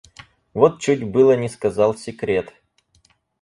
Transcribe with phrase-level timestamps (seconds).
[0.55, 2.55] Вот чуть было не сказал секрет!